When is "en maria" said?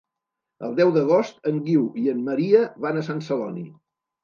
2.15-2.65